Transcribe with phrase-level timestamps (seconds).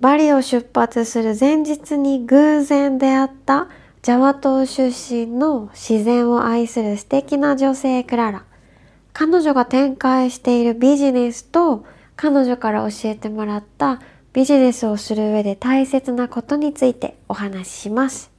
[0.00, 3.68] バリを出発する前日に偶然出会った
[4.02, 8.44] ジャワ島出身の自然を愛する素敵な女性クララ。
[9.12, 14.00] 彼女が展開しているビジネスと彼女から教えてもらった
[14.34, 18.30] ビジネスをする上で大切なことについてお話しします。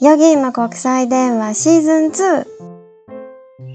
[0.00, 2.06] ヨギーマ国際電話シーズン
[2.40, 2.53] 2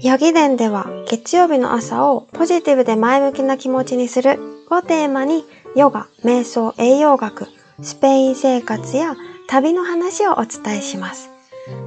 [0.02, 4.38] ヨギ伝では月曜日の朝をポジティブで前向きな気持ちにする
[4.70, 5.44] をテーマに
[5.76, 7.48] ヨガ、瞑想、栄養学、
[7.82, 9.14] スペイン生活や
[9.46, 11.28] 旅の話をお伝えします。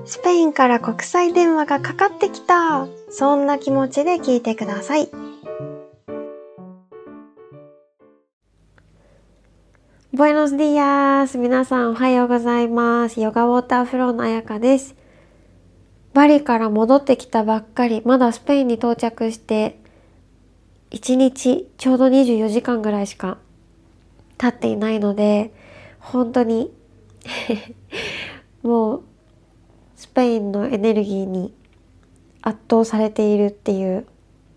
[0.06, 5.10] スペインから国際電話がかかってきたそんな気持ちで聞いてください。
[10.14, 13.20] ボエノスディアス皆さんおはようございます。
[13.20, 14.96] ヨガウォーターフローのあやかです。
[16.14, 19.80] バリから戻ってきたばっかり、まだスペインに到着して
[20.92, 23.40] 1日ちょうど24時間ぐらいしか
[24.38, 25.52] 経っていないので、
[26.00, 26.72] 本当に
[28.62, 29.04] もう
[29.96, 31.54] スペインのエネルギーに
[32.42, 34.06] 圧倒されているっていう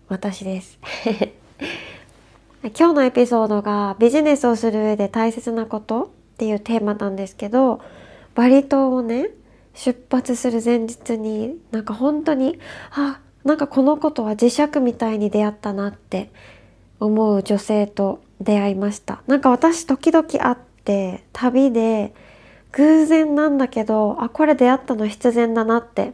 [0.09, 0.77] 私です。
[2.77, 7.79] 今日のエピソードがビジネスをする上で大切なことっていうテーマなんですけど
[8.35, 9.29] バリ島をね
[9.77, 12.59] 出発する前日になんか本当に
[12.91, 16.31] あなんかこのことは磁石みたいに出会ったなって
[16.99, 22.13] 思う女性と出会いましたなんか私時々会って旅で
[22.71, 26.13] 偶然なんだけどあこれ出会ったの必然だなって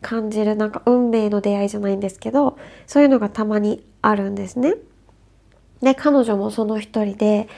[0.00, 2.56] 感じるなんか運命の出会いじゃないんですけど
[2.86, 4.74] そういうのがたまにあるんですね。
[5.80, 7.48] で彼女もその一人で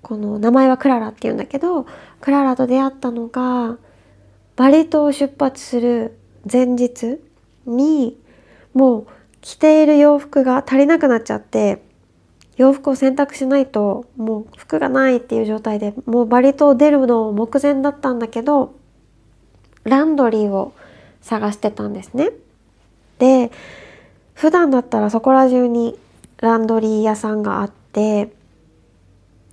[0.00, 1.86] この名前はクララっていうんだけど
[2.20, 3.76] クララと出会ったのが
[4.56, 6.18] バリ島を出発する
[6.50, 7.18] 前日
[7.66, 8.18] に
[8.74, 9.06] もう
[9.40, 11.82] 着ている洋服が足りなくなっちゃって
[12.56, 18.74] 洋服を洗濯しないともう服がないっていう状態でもうバリ島を出るの目前だったんだけど
[19.84, 20.72] ランドリーを
[21.22, 22.30] 探してたんですね。
[23.18, 23.50] で
[24.34, 25.98] 普段だったらそこら中に
[26.38, 28.32] ランドリー屋さんがあって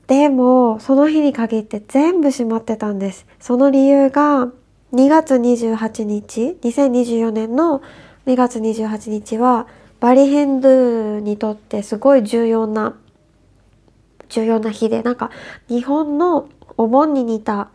[0.08, 3.26] でもその日に限って全部閉まってたんです。
[3.40, 4.52] その理由が
[4.94, 7.82] 2月28日2024年の
[8.26, 9.68] 2月28日は
[10.00, 12.98] バリヘンドゥーにとってすごい重要な
[14.30, 15.30] 重要な日でなんか
[15.68, 17.70] 日本のお盆に似た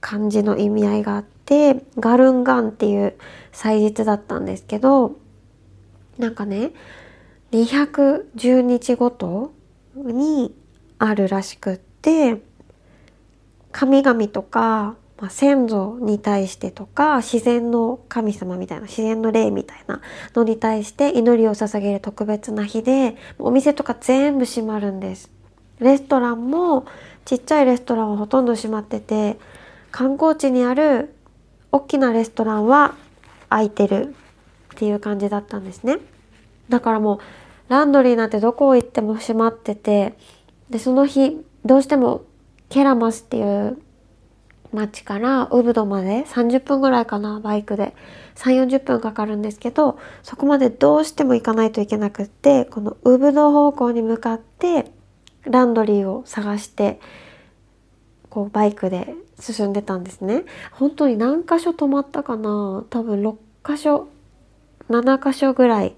[0.00, 3.14] 感じの意味合いがあってガルンガンっていう
[3.50, 5.16] 祭日だったんですけど
[6.18, 6.72] なんかね
[7.52, 9.52] 210日ごと
[9.96, 10.54] に
[10.98, 12.40] あるらしくって
[13.70, 20.00] 神々とかまあ、先祖に対してとか自然の神様みたいな自然の霊みたいな
[20.34, 25.30] のに対して祈りを捧げる特別な日でお店とか全部閉まるんです。
[25.78, 26.86] レストランも
[27.24, 29.38] ちっちゃいレストランはほとんど閉まってて
[29.92, 31.14] 観光地にある
[31.70, 32.96] 大きなレストランは
[33.48, 34.16] 開いてる
[34.74, 35.98] っていう感じだったんですね。
[36.68, 37.18] だからもう
[37.68, 40.16] ランドリーなんてどこ行っても閉まってて
[40.68, 42.22] でその日どうしても
[42.70, 43.78] ケラマスっていう
[44.72, 47.94] 町からウブドまで30分ぐらいかなバイクで。
[48.34, 54.90] 3 4 0分かかるんですけどそこまでどうしても行かないといけなくってこのウブド方向に向かって
[55.44, 57.00] ランドリーを探して
[58.30, 60.44] こうバイクで進んでたんですね。
[60.72, 64.08] 本当に何箇所止まったかな多分6箇所
[64.88, 65.94] 7箇所ぐらい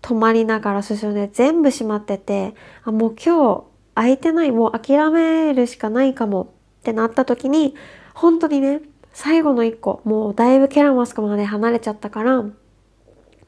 [0.00, 3.64] 止まりながら進んで全部閉まっててあもう今日
[3.94, 6.54] 空いてないもう諦めるしかないかも。
[6.82, 7.76] ってなった時に
[8.12, 8.80] 本当にね
[9.12, 12.44] 最後の1個もうだいぶケラマスクまで離れちゃったから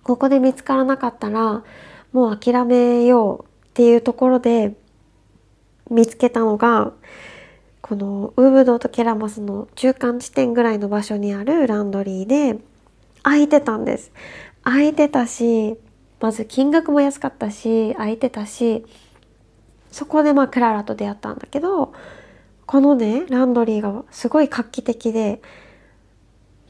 [0.04, 1.64] ここで見つからなかったら
[2.12, 4.76] もう諦めようっていうところで
[5.90, 6.92] 見つけたのが
[7.80, 12.58] このウーブドウとケラマスの中間地点ぐらいの場所にあるランドリーで
[13.22, 14.12] 空いてたんです。
[14.62, 15.76] 空いてたし
[16.20, 18.86] まず金額も安かったし空いてたし
[19.90, 21.92] そこでまあクララと出会ったんだけど
[22.66, 25.40] このねランドリーがすごい画期的で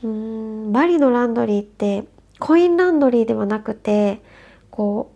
[0.03, 2.05] うーんバリのランドリーって
[2.39, 4.23] コインランドリーではなくて
[4.71, 5.13] こ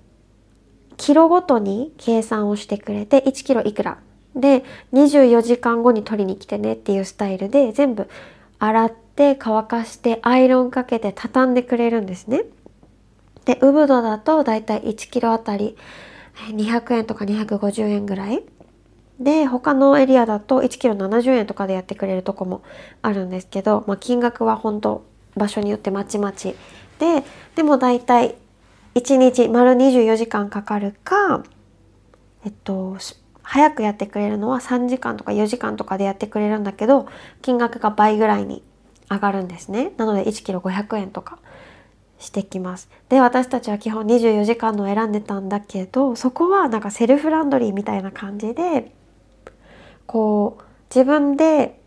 [0.91, 3.99] うキロごとに計算をしてくれて1キロいくら
[4.35, 8.09] で24時間後に取りに来てねっていうスタイルで全部
[8.59, 12.45] 洗って乾かしてアイロンかけて畳んでくれるんですね。
[13.45, 15.77] でウブドだとだいたい1キロあたり
[16.51, 18.43] 200円とか250円ぐらい
[19.21, 22.63] で他のエリアだと1キロ70円とかでやってくれるとこも
[23.03, 25.05] あるんですけど、まあ、金額は本当
[25.37, 26.55] 場所によってまちまち。
[26.99, 27.25] で
[27.55, 28.37] でも大体
[28.95, 31.45] 1日丸24時間かかるか
[32.45, 32.97] えっと
[33.43, 37.07] 早くやってくれるのは3時間とか4時間とかでやってくれるんだけど
[37.41, 38.63] 金額が倍ぐらいに
[39.11, 39.93] 上がるんですね。
[39.97, 41.39] なので1キロ500円とか
[42.19, 42.91] してきます。
[43.09, 48.93] で私たちは基本24時間の選んでたんだけどそこはなんかセルフランドリーみたいな感じで
[50.09, 51.79] こう自分で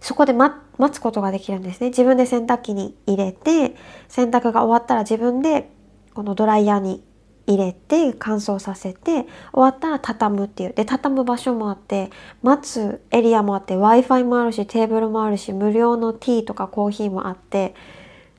[0.00, 0.54] そこで待
[0.92, 1.88] つことができるんですね。
[1.88, 3.74] 自分で洗濯機に入れて
[4.08, 5.70] 洗濯が終わったら自分で
[6.14, 7.02] このドライヤーに
[7.46, 10.72] 入れて乾燥させて終わったら畳むっていう。
[10.74, 12.10] で畳む場所もあって
[12.42, 17.74] 待つエリアもあって w i f i もあるしテーブルもあるし無料のティーとかコーヒーもあって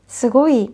[0.07, 0.73] すごい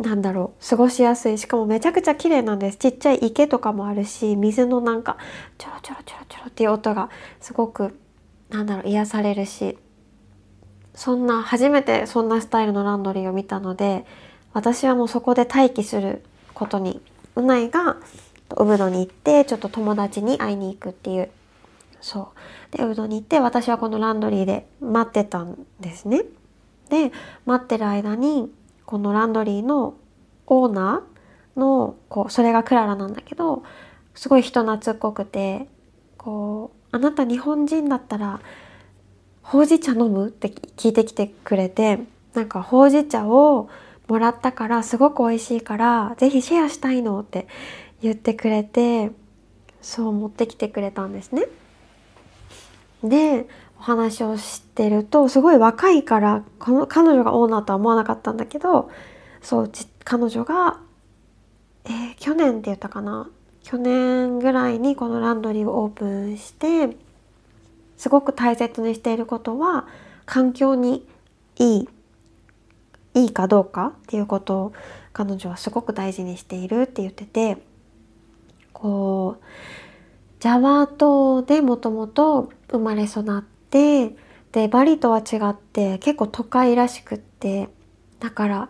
[0.00, 1.38] なんだろう過ごしやすい。
[1.38, 2.78] しかもめちゃくちゃ綺麗なんです。
[2.78, 5.18] ちっちゃい池とかもあるし水のなんか
[5.58, 7.10] ちょろちょろちょろちょろっていう音が
[7.40, 7.98] すごく
[8.48, 9.78] なんだろう癒されるし。
[10.92, 14.04] そんな初めてそんなスタイルのランドリーを見たので
[14.52, 17.00] 私はもうそこで待機することに
[17.36, 17.96] うないが
[18.56, 21.30] ウブドに行ってちょっと友達に会いに行くっていう。
[22.00, 22.32] そ
[22.72, 22.76] う。
[22.76, 26.24] でウブドに行って私はこのランドリーで待ってたんですね。
[26.90, 27.12] で
[27.46, 28.50] 待ってる間に
[28.90, 29.94] このランドリーの
[30.48, 33.62] オーナーのこうそれがクララなんだけど
[34.16, 35.68] すごい人懐っこくて
[36.18, 38.40] こう「あなた日本人だったら
[39.42, 42.00] ほうじ茶飲む?」って聞いてきてくれて
[42.34, 43.68] なんかほうじ茶を
[44.08, 47.46] もらったからすごく美味しいから是非シェアしたいのって
[48.02, 49.12] 言ってくれて
[49.80, 51.46] そう持ってきてくれたんですね。
[53.04, 53.46] で
[53.80, 58.90] お話をしてるとすごい若いからこの彼女がオーナーとは思わなかったんだけど
[59.40, 59.72] そう
[60.04, 60.78] 彼女が、
[61.86, 63.30] えー、去年って言ったかな？
[63.62, 66.94] 去年ぐらいにこのランドリーをオープンして
[67.96, 69.86] すごく大切にしていることは
[70.26, 71.06] 環境に
[71.56, 71.88] いい
[73.14, 74.72] いいかどうかっていうことを
[75.14, 77.56] 彼女はすごく大事にしているって言ってて
[78.74, 79.44] こう
[80.38, 84.16] ジャワ島でもともと生まれ育って
[84.52, 87.68] でバリとは違って結構都会らしくって
[88.18, 88.68] だから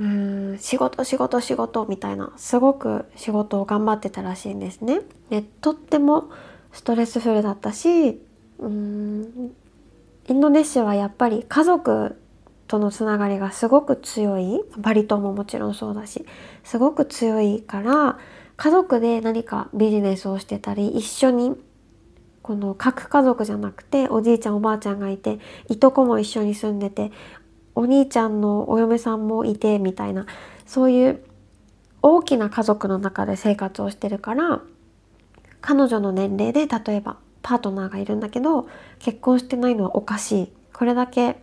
[0.00, 5.00] うん仕事仕事仕事みたいなすごく仕事を頑張ってたらしいんですね。
[5.28, 6.30] でとっても
[6.72, 8.20] ストレスフルだったし
[8.58, 9.52] うん
[10.28, 12.16] インドネシアはやっぱり家族
[12.68, 16.26] とのつながりがすごく強いバリ島ももちろんそうだし
[16.64, 18.18] すごく強いから
[18.56, 21.56] 家族で何かビジネスをしてたり一緒に
[22.48, 27.12] この核家族じゃなくておじいちゃんおばあちゃんがいていとこも一緒に住んでて
[27.74, 30.24] お兄ちゃんのお嫁さんもいてみたいな
[30.64, 31.22] そういう
[32.00, 34.62] 大きな家族の中で生活をしてるから
[35.60, 38.66] 彼女の年齢で例えばパートナーがいるんだけど
[38.98, 40.52] 結婚してないのはおかしい。
[40.72, 41.36] これだけ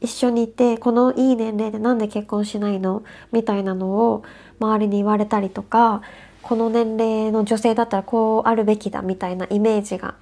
[0.00, 3.04] 一緒にいてこのいい年齢でなんで結婚しないの？
[3.30, 4.24] みたいなのを
[4.58, 6.02] 周りに言われたりとか
[6.42, 10.16] この年齢の女性だったらこうあるべきだみたいなイメージが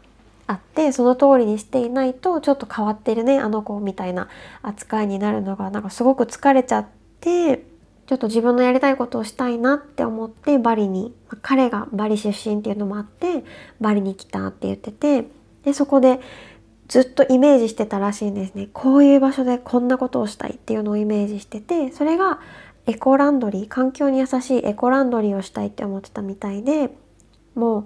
[0.46, 4.28] あってその通りにしていないとちょっと変わってるねあの子みたいな
[4.62, 6.86] 扱いになるのがなんかすごく疲れちゃっ
[7.20, 7.64] て
[8.06, 11.12] ちょっと自分のやりたいことをしたいなって思ってバリに
[11.42, 13.44] 彼がバリ出身っていうのもあって
[13.80, 15.26] バリに来たって言ってて
[15.64, 16.20] でそこで
[16.86, 18.68] ずっとイメージしてたらしいんですね。
[18.72, 22.38] こういう場所でこんなことをしたいっていうのをイメージしててそれが
[22.86, 26.90] エコランドリー環境に優しいエコランドリーをしたいって思ってたみたいで
[27.56, 27.84] もう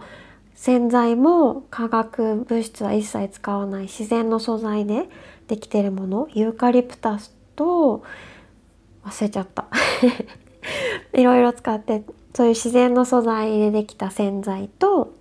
[0.60, 5.08] 洗剤も化学物質は一切使わない自然の素材で
[5.48, 8.04] できてるものユーカリプタスと
[9.02, 9.68] 忘れちゃった。
[11.18, 15.14] いろいろ使ってそういう自然の素材でできた洗剤と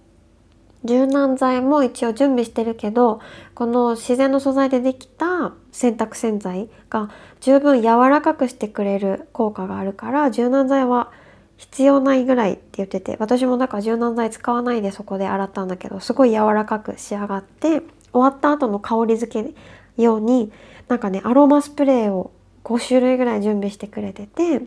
[0.84, 3.22] 柔軟剤も一応準備してるけど
[3.56, 11.14] この自然の素材でできた洗濯洗剤が十分柔らかくしてくれる効果があるから柔軟剤は
[11.60, 17.82] 必要ないぐらいって言ってて私もだか柔軟剤使わないでそこで洗ったんだけどすごい柔らかく仕上がって
[18.14, 19.54] 終わった後の香り付け
[19.98, 20.54] 用に
[20.88, 22.32] なんかねアロマスプレーを
[22.64, 24.62] 5種類ぐらい準備してくれてて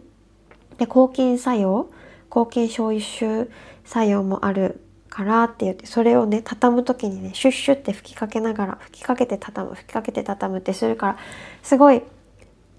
[0.77, 1.91] で抗菌作用
[2.29, 3.51] 抗菌消臭
[3.87, 11.19] 作用もあるからって言ってそれをね畳む時にねシュッシュって吹きかけながら吹きかけて畳む吹きかけて畳むってするから
[11.63, 12.03] すごい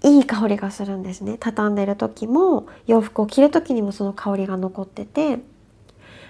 [0.04, 5.38] いい香りがするんですね畳んでる時も洋服を着る時にもその香りが残ってて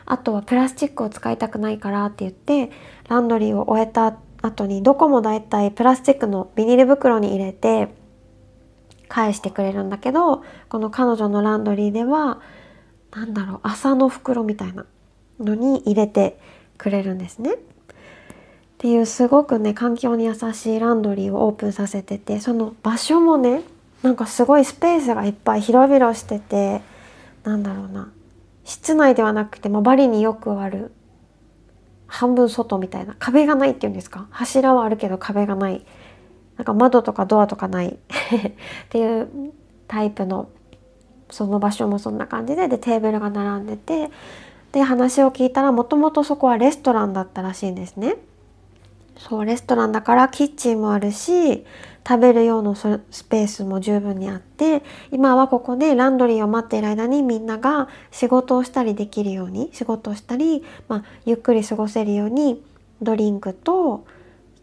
[0.06, 2.70] あとはプラスチックを使いたくないからって言って
[3.08, 7.88] ランドリーを終えた後にどこもだいたいプラスチックのビニール袋に入れて
[9.08, 12.40] 返してくれるんだけどこの彼女のランドリーでは
[13.12, 14.86] 何だろう麻の袋みたいな
[15.40, 16.38] のに入れて
[16.78, 17.56] くれるんですね。
[18.84, 23.62] っていうすごくね環境に優しいランドリーをオープンさせててその場所もね
[24.02, 26.82] なんかすごいスペースがいっぱい広々してて
[27.44, 28.12] なんだろうな
[28.64, 30.92] 室内ではなくて、まあ、バリによくある
[32.06, 34.26] 半分外みたいな壁がないっていうんですか？
[34.30, 35.82] 柱はあるけど壁がない。
[36.58, 37.88] なんか窓とかドアとかない。
[37.96, 37.96] っ
[38.90, 39.52] ていう
[39.88, 40.50] タイプの
[41.30, 44.10] その場所もそんな感じででテーブルが並んでて
[44.72, 48.18] で話を聞いたらもともとそこはレストランだったらしいんですね。
[49.18, 51.64] そうレストランだからキッチンもあるし
[52.06, 62.62] 食べる用のスペースも十分にあって今はここでランドリーを待っている間にみんなが仕事をしたりできるように仕事をしたり、まあ、ゆっくり過ごせるように
[63.00, 64.06] ドリンクと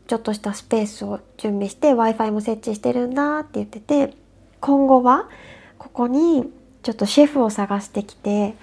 [0.08, 4.14] ちょっとしたスペースを準備して w i f i も設置してるんだって言ってて
[4.60, 5.30] 今後は
[5.78, 6.52] ここに
[6.84, 8.56] ちょっとシェフを探してきて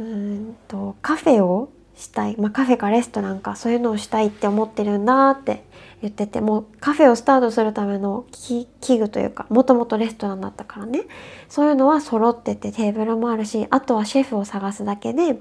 [0.00, 3.56] うんとカフェをしたい、まあ、カフェかレストランか。
[3.56, 5.64] そういうのをしたいって思ってるんだって
[6.00, 6.40] 言ってて。
[6.40, 8.66] もうカフェをスタートするための器
[8.98, 11.02] 具というかもともとレストランだったからね。
[11.48, 15.40] そういうのは揃っててテーブルもあるしあとはシェフを探すだけで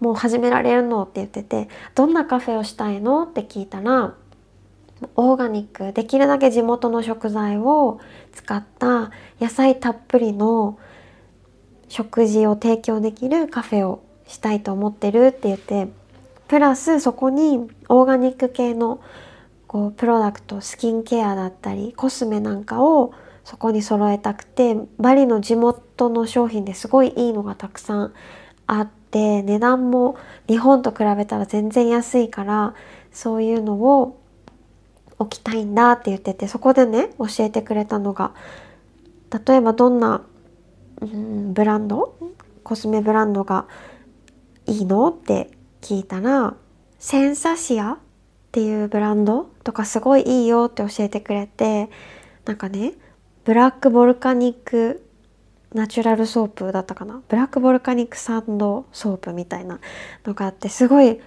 [0.00, 4.14] もう始められるのって言っててどんなカフェをしたいのって聞いたら
[5.14, 8.00] オーガニックできるだけ地元の食材を
[8.32, 10.78] 使った野菜たっぷりの
[11.88, 15.88] 食事を提供できるカフェをしたいと思ってるって言って
[16.46, 19.00] プラスそこにオーガニック系の
[19.66, 23.12] こうプロダクトスキンケアだったりコスメなんかを
[23.44, 28.12] そこに揃えたくてバリの地元の商品ですごいいいのがたくさん
[28.66, 30.16] あって値段も
[30.46, 32.74] 日本と比べたら全然安いから
[33.10, 34.20] そういうのを
[35.18, 38.32] 置きたいんだって言っててそこでね教えてくれたのが
[39.46, 40.22] 例えばどんな
[41.00, 42.16] うんブランド？
[42.64, 43.66] コスメブランドが
[44.68, 45.08] いいの？
[45.08, 46.54] って聞いたら
[46.98, 47.98] Sensatia っ
[48.52, 51.88] ていうブランドとかすごいいいよって教えてくれて
[52.44, 52.92] なんかね
[53.44, 55.04] black volcanic
[55.72, 57.22] natural soap だったかな？
[57.28, 59.80] black volcanic sand soap みたいな
[60.24, 61.20] のがあってすごい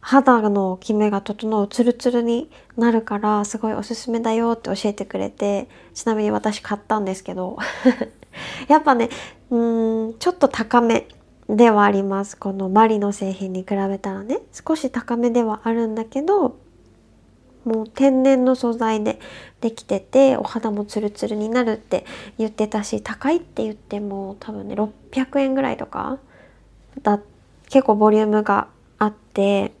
[0.00, 7.56] 肌のキメが整うツルツルになるからすごいおすすめだよって教えてくれてちなみに私買ったんですけど。
[8.68, 9.08] やっぱね
[9.48, 9.56] う
[10.10, 11.08] んちょっと高め。
[11.48, 12.36] ではあります。
[12.36, 16.58] このマリの製品に比べたらね少し高めではあるんだけど
[17.64, 19.18] もう天然の素材で
[19.60, 22.04] できててお肌もツルツルになるって
[22.38, 26.18] 言ってたし高いって言っても多分ね600円ぐらいとか
[27.02, 27.20] だ
[27.68, 29.72] 結構ボリュームがあって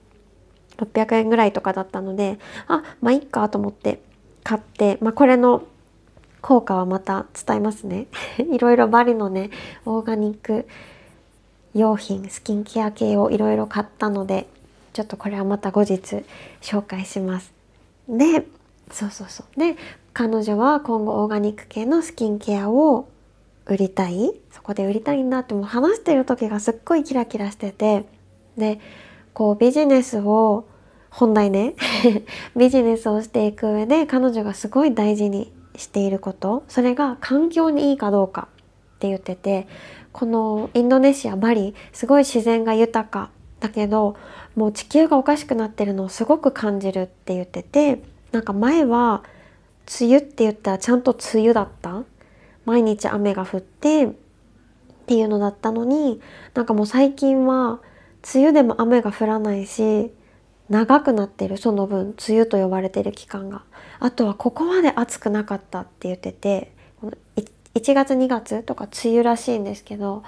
[0.78, 4.02] 600円ぐらいとかだったのであまあいっかと思って
[4.42, 5.64] 買って、まあ、これの
[6.40, 8.06] 効果はまた伝えますね。
[8.38, 9.50] いろいろバリのね
[9.84, 10.68] オーガニック
[11.76, 14.48] 用品スキンケア系をいろいろ買ったので
[14.94, 16.24] ちょっとこれはまた後日
[16.62, 17.52] 紹介します。
[18.08, 18.46] で
[18.90, 19.60] そうそうそう。
[19.60, 19.76] で
[20.14, 23.08] 彼女は今後オーガニック系のスキンケアを
[23.66, 24.32] 売りたい。
[24.50, 28.06] そこで売りたいんだってもう話してる時がすっごいキラキラしてて。
[28.56, 28.80] で
[29.34, 30.66] こうビジネスを
[31.10, 31.74] 本題ね
[32.56, 36.64] ビジネスをしていく上で彼女がすごい大事にしていること。
[36.68, 38.48] それが環境にいいかどうか
[38.94, 39.68] って言ってて。
[40.16, 43.30] このインドネシアバリすごい自然が豊か
[43.60, 44.16] だけど
[44.54, 49.24] もう地球がおかしくなってるのをすごく感じるって言っててなんか前は
[50.00, 52.02] 梅雨って言ったらちゃんと梅雨だった。
[52.64, 54.08] 毎日雨が降ってっ
[55.06, 56.18] ていうのだったのに
[56.54, 57.80] なんかもう最近は
[58.34, 60.10] 梅雨でも雨が降らないし
[60.70, 63.64] 長くなってるその分梅雨と呼ばれてる期間が。
[64.00, 66.72] あとはここまで暑くなかったって言ってて
[67.76, 70.22] 1月2月とか梅雨らしいんですけど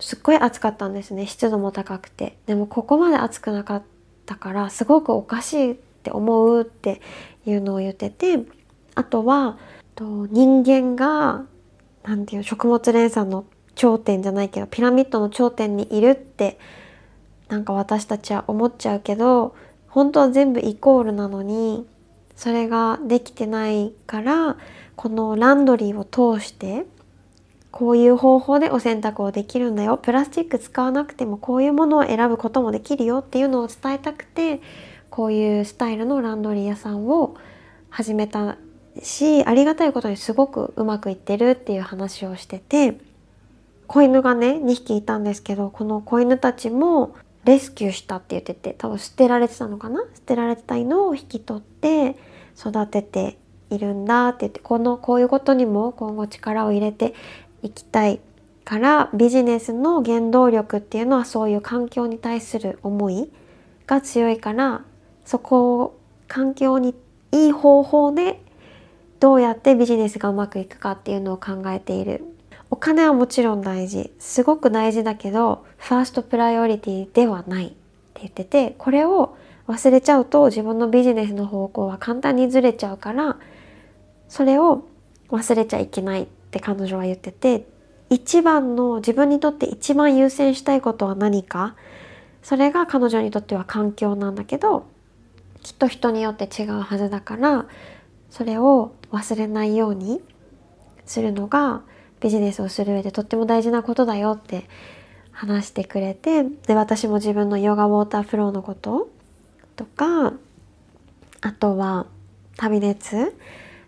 [0.00, 1.26] すっごい暑かったんですね。
[1.26, 2.38] 湿度も高くて。
[2.46, 3.82] でもここまで暑くなかっ
[4.26, 7.00] たからすごくおかしいって思うって
[7.46, 8.38] いうのを言ってて
[8.94, 9.58] あとは
[9.94, 11.44] と人間が
[12.04, 16.58] 何て言う食物連鎖の頂点じゃないけどピラミッドの頂点にいるって
[17.48, 19.56] なんか私たちは思っちゃうけど
[19.88, 21.86] 本当は全部イコールなのに
[22.38, 24.56] それができてないから
[24.94, 26.86] このランドリーを通して
[27.72, 29.98] こういう方法でお洗濯をできるんだよ。
[29.98, 34.60] プラスチック使わなくてもこういうものを選ぶこともできるよっていうのを伝えたくて
[35.10, 37.36] こういうスタイルのランドリー屋さんを
[37.90, 38.56] 始めた
[39.02, 42.98] しありがたいことにすごくうまくいってるっていう話をしてて
[43.88, 50.02] 子犬がね2匹いたんですけどこの子犬たちもレスキューしたって言ってて多分捨てられてたのかな？
[50.14, 52.16] 捨てられてた犬を引き取って
[52.58, 53.38] 育てて
[53.70, 57.14] いるんだって言ってこのこういうことにも今後力を入れて
[57.62, 58.20] いきたい
[58.64, 63.30] からビジネスの原動力っていうのはそういう環境に対する思い
[63.86, 64.84] が強いから
[65.24, 66.94] そこを環境に
[67.32, 68.40] いい方法で
[69.20, 72.24] どうやってビジネスがうまくいくかっていうのを考えている。
[72.70, 74.12] お金はもちろん大事。
[74.18, 77.76] すごく大事だけどファーストプライオリティではないって
[78.20, 79.36] 言っててこれを
[79.68, 83.36] 忘れちゃうと自分のビジネスの方向は簡単にずれちゃうから
[84.28, 84.88] それを
[85.28, 87.66] 忘れちゃいけないって彼女は言ってて
[88.10, 91.76] 一番の自分にとって一番優先したいことは何か？
[92.42, 94.86] それが彼女にとっては環境なんだけど
[95.62, 97.66] きっと人によって違うはずだから
[98.30, 100.22] それを忘れないように
[101.04, 101.82] するのが
[102.20, 104.64] ビジネスをする上でとっても大事なことだよって
[105.30, 109.10] 話してくれてで私も自分のヨガウォーターフローのこと
[109.78, 110.34] とか
[111.40, 112.06] あとは
[112.56, 113.32] 旅熱？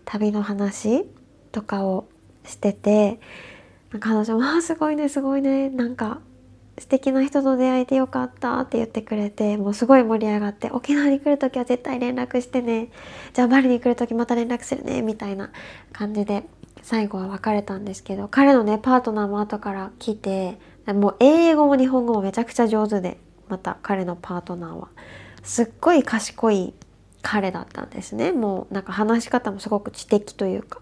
[0.05, 1.05] 旅の話？
[1.51, 2.07] とかを
[2.45, 3.19] してて
[3.99, 6.21] 彼女も「あすごいねすごいねなんか
[6.77, 12.89] 素敵な人と出会えてよかった」って言ってくれてもうすごい盛り上がって「沖縄に来る時は絶対連絡してね。
[13.33, 15.51] じゃあバリに来る時また連絡するね」みたいな
[15.91, 16.45] 感じで
[16.83, 20.57] 最後は別れたんですけど彼のねパートナーも後から来て
[20.87, 23.17] もう英語も日本語もめちゃくちゃ上手で
[23.49, 24.87] また彼のパートナーは。
[25.43, 26.73] すっごい賢い
[27.21, 28.31] 彼だったんですね。
[28.31, 30.79] もうなんか話し方もすごく知的というか。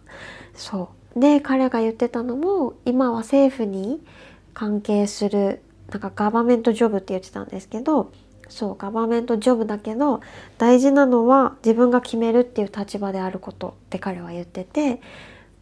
[0.53, 1.19] そう。
[1.19, 3.99] で彼が言ってたのも今は政府に
[4.53, 8.11] 関係するなんかガバメントジョブって言ってたんですけど
[8.47, 10.21] そうガバメントジョブだけど
[10.59, 15.01] 大事なのは自分が決めるっていう立場であることって彼は言ってて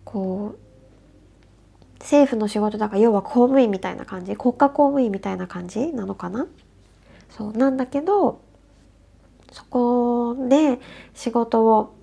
[0.04, 6.46] こう政府の仕事だから要は公務員みたいな感じ国家公務員みたいな感じなのかな？
[7.30, 8.42] そうなんだけど
[9.52, 10.80] そこで
[11.14, 11.96] 仕事を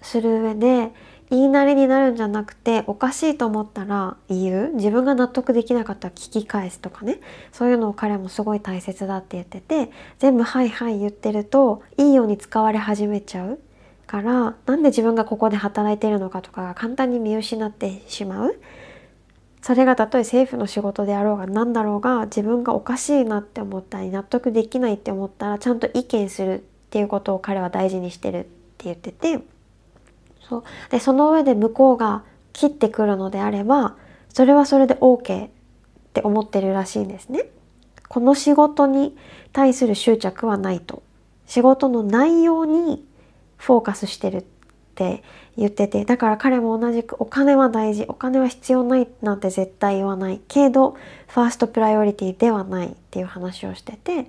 [0.00, 0.92] する上で
[1.30, 4.72] 言いなりになるんじゃなくておかしいと思ったら言う？
[4.76, 7.20] 自分が納得できなかったら聞き返すとかね。
[7.52, 13.58] そういうのを彼もすごい大切だって言ってて全部「はいはい」言ってるといいように使われ始めちゃう。
[14.06, 18.58] からなんで自分がここで働いてるのかとかが簡単に見失ってしまう。
[19.62, 26.58] それがたとえ政府の仕事であろうが何だろうが自分がおかしいなって思ったり納得できないって思ったらちゃんと意見するっ
[26.90, 29.40] ていうことを彼は大事にしてるって言ってて
[30.48, 30.64] そう。
[30.90, 33.96] でその上で向こうが切ってくるのであれば
[34.28, 35.50] それはそれで OK っ
[36.12, 37.46] て思ってるらしいんですね。
[38.08, 39.16] この仕事に
[39.52, 41.02] 対する執着はないと。
[41.46, 43.04] 仕事の内容に
[43.56, 44.38] フォーカスしてる。
[44.38, 44.57] って
[44.98, 45.22] って
[45.56, 50.96] 言っててだから彼も同じくお金は大事お金は必要ないなんて絶対言わないけど
[51.28, 54.26] ファーストプライオリティではないっていう話をしてて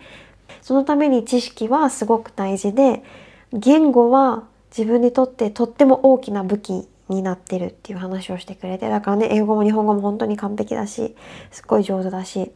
[0.61, 3.03] そのために知識はすごく大事で
[3.51, 4.43] 言語は
[4.77, 11.15] 自分にとってとっても大きな武器になってるっていう話をしてくれてだからね英語も日本語も本当に完璧だし
[11.49, 12.51] すっごい上手だし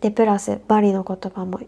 [0.00, 1.60] でプラスバリの言葉も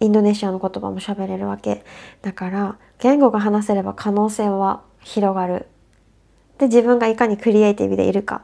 [0.00, 1.84] インドネシアの言葉も喋れるわけ。
[2.22, 5.66] だから言語が話せれば可能性は広がる。
[6.58, 8.42] で自分がいかにクリエイティブでいるか。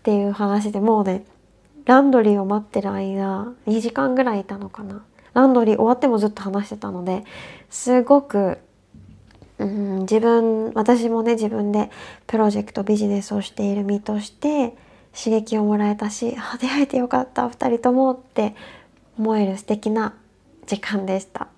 [0.00, 1.24] っていう話でもうね
[1.84, 5.02] ランドリーを待ってる間2時間ぐらいいたのかな。
[5.34, 7.24] ランドリー終わってもずっと話してたので
[7.68, 8.58] すごく、
[9.58, 11.90] うん、自分私もね自分で
[12.26, 14.74] プロジェクトビジネスをしている身として
[15.16, 18.54] 刺激をもらえたしあ出会えてよかった2人ともって
[19.18, 20.14] 思える素敵な
[20.66, 21.48] 時間でした。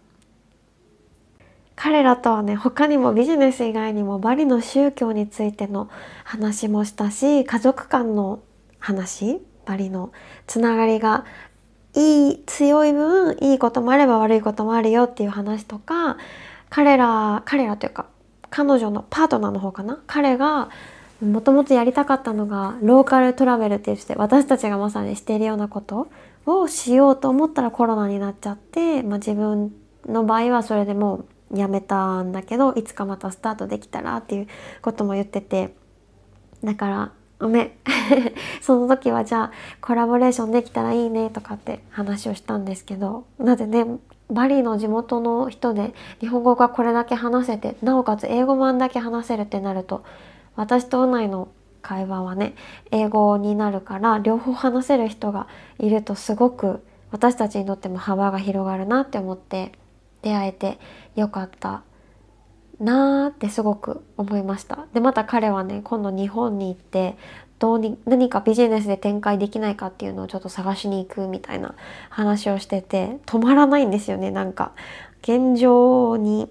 [1.82, 5.90] 彼らとはね他にもビジネス以外にもバリの宗教についての
[6.22, 8.38] 話もしたし家族間の
[8.78, 10.12] 話バリの
[10.46, 11.24] つながりが
[11.96, 16.18] いい強い分いいこともあれば悪いこともあるよっていう話とか
[16.70, 18.06] 彼ら彼らというか
[18.48, 19.98] 彼女のパートナーの方かな？
[20.06, 20.70] 彼が
[21.20, 26.06] もともとやりたかったのがローカルトラベルって言って私たちがまさにしているようなこと
[26.46, 29.74] をしようと思ったらコロナになっちゃって、まあ、自分
[30.06, 34.46] の場合はそれでもうやめたんだけどいつかまたスタートできたらっていう
[34.80, 35.74] ことも言ってて
[36.64, 37.70] だからごめん。
[38.62, 43.84] その時はじゃあコラボレーションできたらいいねとかって話をしたんですけどなぜね
[44.30, 50.04] バリの地元の人で日本語がこれだけ話せてなおかつ英語もあんだけ話せるってなると
[50.54, 51.48] 私とうないの
[51.82, 52.54] 会話はね
[52.92, 59.72] 英語になるから両方話せる人がいるとすごく私たちにとっても幅が広がるなって思って。
[60.22, 60.78] 出会えて
[61.14, 61.82] よかった
[62.80, 64.86] なーってすごく思いました。
[64.92, 67.16] でまた彼はね今度日本に行って
[67.58, 71.76] どうに何かビジネスで展開できないかっていうのをちょっと探しに行くみたいな
[72.10, 74.72] 話をしてて止まらないんですよねなんか。
[75.22, 76.48] 現状に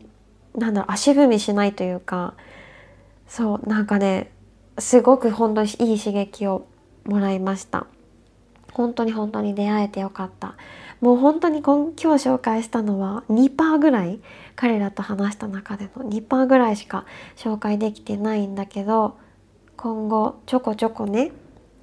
[0.55, 2.35] なんだろう足踏みしないというか
[3.27, 4.31] そうなんかね
[4.79, 6.65] すごく本当にいい刺激を
[7.03, 7.87] もらいました。
[8.71, 10.55] 本当に本当に出会えてよかった。
[11.01, 14.19] もう本当に今日紹介したのは2%ぐらい
[14.55, 19.17] 彼らと話した中での2%ぐらいしか紹介できてないんだけど
[19.75, 21.31] 今後ちょこちょこね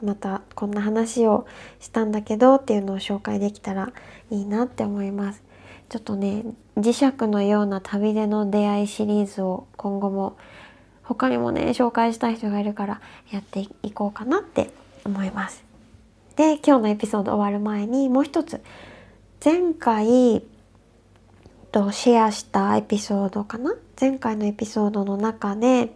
[0.05, 1.49] またこんな話を
[1.81, 3.93] したんだけどっていうのを紹介できたら
[4.31, 5.43] いいなって思います。
[5.89, 6.45] ちょっとね
[6.77, 10.37] 磁石のような旅での出会いシリーズを今後も
[11.03, 13.01] 他にもね紹介したい人がいるから
[13.33, 14.71] やっていこうかなって
[15.05, 15.65] 思います。
[16.37, 18.63] で今日のエピソード終わる前にもう一つ
[19.45, 20.43] 前回
[21.71, 23.73] とシェアしたエピソードかな？
[23.99, 25.95] 前回のエピソードの中で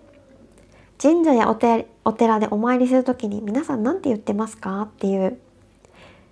[1.00, 4.82] 神社やお寺お寺でお参りする時に皆さん何て言ってますか？
[4.82, 5.40] っていう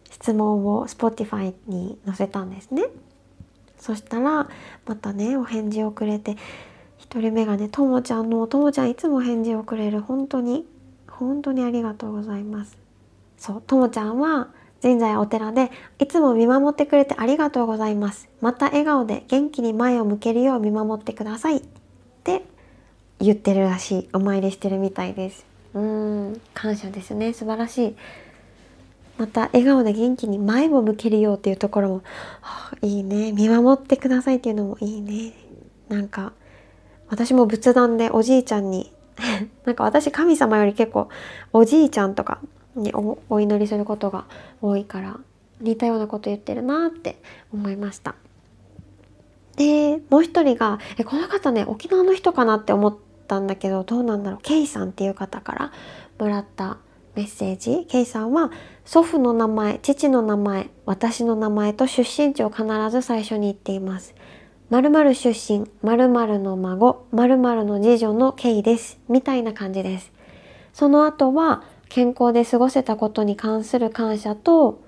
[0.09, 2.85] 質問を Spotify に載せたんですね。
[3.77, 4.49] そしたら
[4.87, 6.37] またねお返事をくれて
[7.01, 10.65] 1人目がねともちゃんのともちゃんいつも返事をくれる本当に
[11.09, 12.79] 本当にありがとうございます。
[13.37, 14.51] そうともちゃんは
[14.83, 18.29] 神社やお寺でいつも見守ってくれてありがとうございます。
[18.41, 21.61] また笑顔で元気に前を向けるよう見守ってくださいっ
[22.25, 22.43] て
[23.21, 24.09] 言ってるらしい。
[24.13, 25.45] お参りしてるみたいです。
[25.75, 27.33] うん、感謝ですね。
[27.33, 27.97] 素晴らしい。
[29.19, 32.03] また笑顔で元気に前を向けるようっていうところも、
[32.41, 33.33] はあ、いいね。
[33.33, 35.35] 見守ってくださいっていうのもいいね。
[35.91, 36.33] なんか
[37.11, 38.93] 私も仏壇でおじいちゃんに
[39.67, 41.09] なんか私神様より結構
[41.53, 42.41] おじいちゃんとか
[42.75, 44.27] にお祈りすることが
[44.63, 45.19] 多いから
[45.61, 47.21] 似たようなこと言ってるなって
[47.53, 48.15] 思いました。
[49.57, 55.73] でもう一人がえこの方ね沖縄の人かなって思ったんだけどどうなんだろうケイさんっていう方から
[56.19, 56.79] もらった
[57.15, 58.51] メッセージケイさんは
[58.85, 64.15] 祖父の名前父の名前私の名前と出身地を必ず最初に言っています。
[64.71, 69.01] 〇〇出身、〇〇の孫、〇〇の次女のケイです。
[69.09, 70.13] みたいな感じです。
[70.73, 74.81] その後は、健康で過ごせたことに関する感謝と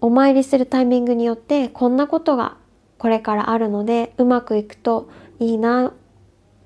[0.00, 2.56] お参りするタイミングによってこんなことが
[2.98, 5.92] これからあるのでうまくいくといいな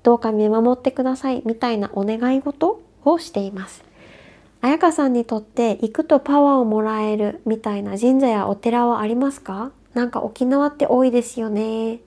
[0.03, 3.83] どうか見守ってくださいみたいなお願い事をしています。
[4.61, 9.71] 彩香さんにとって行くとパワーをもらえるみたいな神社やお寺はありますか？
[9.93, 11.99] なんか沖縄って多いですよねっ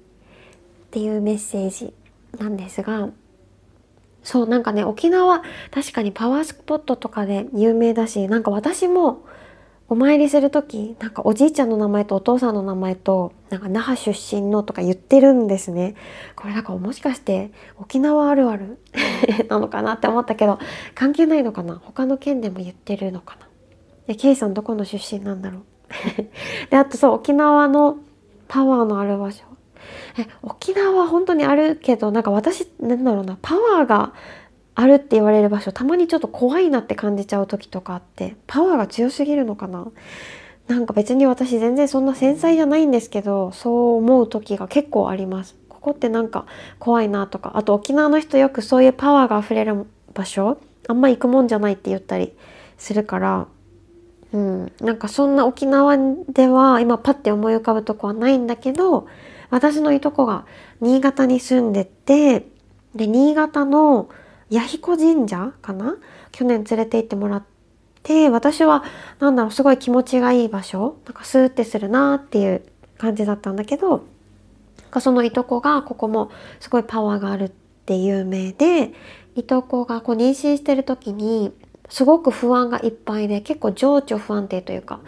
[0.91, 1.93] ていうメッセージ
[2.39, 3.11] なんですが
[4.23, 9.25] そうなんかね沖縄確かにパワースポットとかで有名だしなんか私も
[9.89, 15.97] お参りする時なんかおじいちゃんの名前とお父さんの名前となんか那覇出身のとか言ってるんですね。
[16.37, 18.79] これなんかもしかして沖縄あるある
[19.51, 20.61] なのかなって思ったけど
[20.95, 21.81] 関係ないのかな？
[21.85, 23.49] 他の県でも言ってるのかな？
[24.07, 25.63] でケイさんどこの出身なんだろう？
[26.71, 27.99] であとそう沖縄の
[28.47, 29.43] パワーのある場所。
[30.19, 34.13] え沖縄は本当にあるけどなんか私なんだろうなパワーが
[34.75, 39.87] あるって言われる場所たまにちょっと怖いなって感じちゃう時とかあってパワーが強すぎるのかな？
[40.69, 45.57] なんか別に私全然そんな繊細じゃないんですけどそう思う時が結構あります。
[45.69, 46.47] ここってなんか
[46.79, 52.33] 怖いなとかあと沖縄の人よくそういうパワーがあふれる場所あんま行くもんじゃないって言ったり
[52.77, 53.47] するから
[54.33, 55.97] うん、なんかそんな沖縄
[56.29, 59.09] では今パッて思い浮かぶとこはないんだけど
[59.51, 60.47] 私のいとこが
[60.81, 62.47] 新潟に住んでて
[62.95, 64.09] で新潟の
[64.49, 65.97] 弥彦神社かな？
[66.33, 67.45] 去年連れて行ってもらっ
[68.03, 68.85] て私は
[69.19, 72.63] なんだろうすごい気持ちがいい場所なんかスーってするなっていう
[72.99, 74.05] 感じだったんだけど
[75.01, 77.49] そのいとこがここもすごいパワーがあるっ
[77.87, 78.93] て有名で
[79.37, 81.53] いとこがこう妊娠してる時に
[81.89, 85.01] すごく不安がいっぱいで結構情緒不安定というか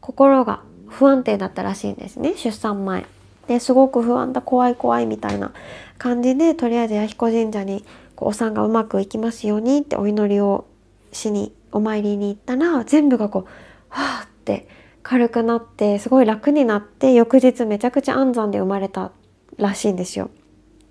[0.00, 3.06] 心が不安定だったらしいんですね出産前。
[3.46, 5.52] ですごく不安だ怖い怖いみたいな
[5.98, 10.66] 感じでとりあえず弥彦神社にこうお産がうまくいきますようにってお祈りを
[11.12, 13.44] しにお参りに行ったら全部がこう
[13.88, 14.68] はあって
[15.02, 19.12] 軽くなってすごい楽になって翌日めちゃくちゃ安産で生まれた
[19.56, 20.26] らしいんですよ。
[20.26, 20.28] っ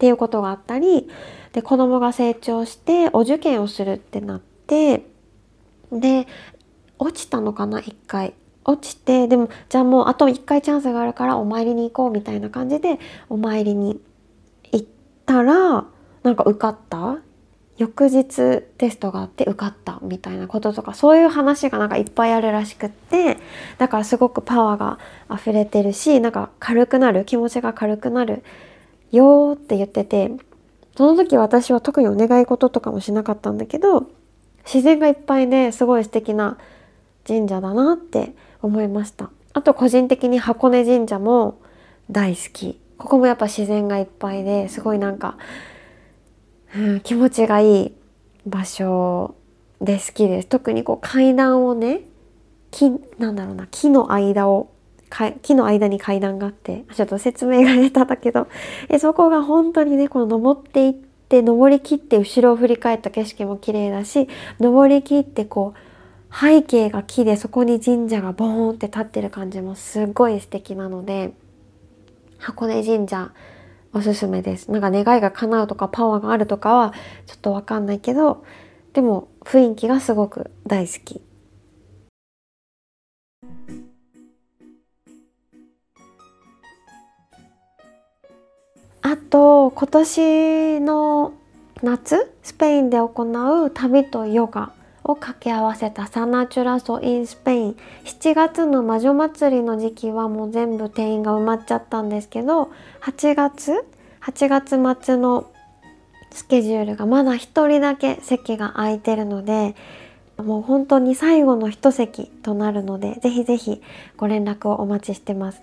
[0.02, 1.10] ていうことがあったり
[1.54, 5.06] で子供が成長してお受験をするってなって
[5.92, 6.28] で
[6.98, 8.34] 落ちたのかな1回
[8.64, 14.00] 落ちてでもじゃあもうあと1回チャンスがあるからお参りに行こうみたいな感じでお参りに
[14.72, 14.88] 行っ
[15.26, 15.86] たら
[16.24, 17.18] なんか受かった？
[17.78, 23.38] 翌日テストがあって受かったみたいなこととかそういう話がなんかいっぱいあるらしくって
[23.80, 25.00] だからすごくパワーが
[25.34, 28.44] 溢れてるしなんか軽くなる気持ちが軽くなる
[29.12, 30.32] よって言ってて
[30.96, 34.12] その時私は特にお願い事とかもしなかったんだけど
[34.66, 36.60] 自然がいっぱいですごい素敵な
[37.28, 39.30] 神社だなって思いました。
[39.54, 41.60] あと個人的に箱根神社も
[42.10, 42.80] 大好き。
[42.98, 45.38] ここもやっぱ自然がいっぱいですごいなんか、
[46.76, 47.94] うん、気持ちがいい
[48.46, 49.36] 場所
[49.82, 50.48] で好きです。
[50.48, 52.02] 特にこう階段をね
[52.72, 54.72] 木なんだろうな木の間を
[55.42, 58.48] 木の間に階段があってちょっと説明が出ただけど
[58.88, 65.91] えそこが本当にねこの登っていって登りきって後ろを振り返った景色も綺麗だし登りきってこう
[66.34, 71.34] 背景が木でそこに神社がボーンって立ってる感じもすごい素敵なので
[72.40, 73.32] 箱根神社
[73.94, 74.72] おすすめです。
[74.72, 76.94] なんか願いが叶うとかパワーがあるとかは
[77.28, 78.46] ちょっとわかんないけど
[78.94, 81.22] でも雰囲気がすごく大好き。
[89.04, 91.34] あと今年の
[91.82, 93.24] 夏スペインで行
[93.66, 94.72] う旅とヨガ
[95.04, 103.84] を掛け合わせたサナチュラソ・イン・スペイン7月の魔女祭りの時期はもう全部定員が埋まっちゃったんですけど8月
[104.22, 104.48] 8
[104.80, 105.52] 月末の
[106.32, 109.76] スケジュールがまだ1人だけ席が空いてるので
[110.38, 113.82] もう本当に最後の一席となるのでぜひぜひ
[114.18, 115.62] ご連絡をお待ちしてます。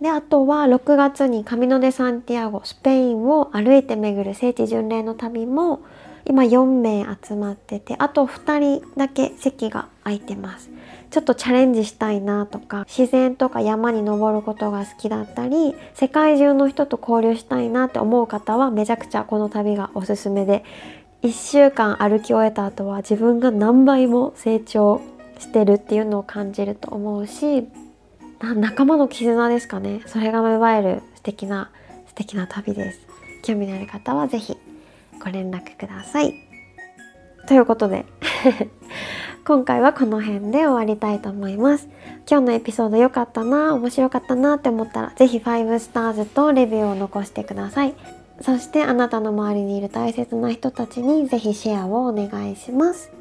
[0.00, 5.80] であとは6月にカミノ・デ・サンティアゴスペインを歩いて巡る聖地巡礼の旅も
[6.26, 10.70] 今4名集まっててあと2人だけ席が空いてます。
[11.10, 20.64] ちょっとチャレンジしたいなとか自然とか山に登ることが好きだったり世界中の人と交流したいなって思う方はめちゃくちゃこの旅がおすすめで
[21.22, 25.00] 1週間歩き終えた後は自分が何倍も成長
[25.40, 27.66] してるっていうのを感じると思うし
[28.40, 30.00] 仲間の絆ですかね。
[30.06, 31.70] それが芽生える素敵な
[32.06, 33.00] 素敵な旅です。
[33.42, 34.56] 興味のある方は是非
[35.20, 36.34] ご連絡ください。
[37.46, 38.06] ということで
[39.44, 41.88] 今回はこの辺で終わりたいと思います。
[42.30, 47.94] 今日のエピソード良かったな面白かったなって思ったら是非5スターズとレビューを残してください。
[48.40, 53.12] そしてあなたの周りにいる大切な人たちに是非シェアをお願いします。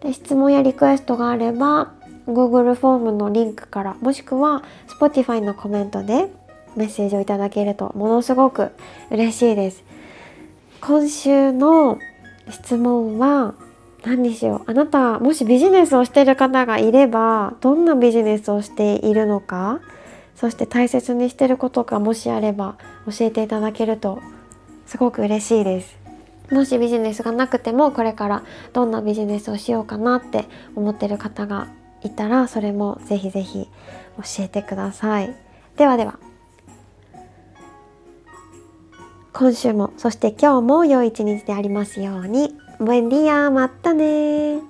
[0.00, 1.92] で質問やリクエストがあれば
[2.26, 6.28] Google フォームのリンクからもしくは Spotify のコメントで
[6.76, 8.70] メッセージをいただけるとものすごく
[9.10, 9.84] 嬉しいです。
[10.80, 11.98] 今週の
[12.50, 13.54] 質問は
[14.04, 14.70] 何にしよう。
[14.70, 19.80] あなたもしビジネスをしている方がいればどんなビジネスをしているのか
[20.36, 24.20] そして大切にしてることがもしあれば教えていただけると
[24.86, 25.96] すごく嬉しいです。
[26.50, 30.44] もしビジネスがなくてもこれからどんなビジネスをしようかなって
[30.76, 31.66] 思ってる方が
[32.04, 33.68] いたらそれもぜひぜひ
[34.18, 35.34] 教えてください。
[35.76, 36.25] ではでは。
[39.38, 42.54] 今週もそして今日も良い一日でありますように。
[42.80, 44.60] ブエンディアまたね